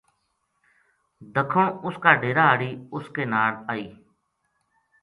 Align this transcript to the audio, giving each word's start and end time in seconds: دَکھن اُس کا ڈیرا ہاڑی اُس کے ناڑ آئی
دَکھن 1.33 1.65
اُس 1.85 1.95
کا 2.03 2.11
ڈیرا 2.21 2.45
ہاڑی 2.49 2.71
اُس 2.95 3.05
کے 3.15 3.23
ناڑ 3.31 3.51
آئی 3.71 3.87